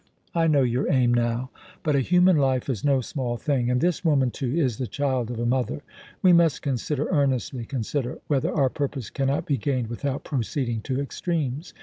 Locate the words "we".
6.23-6.33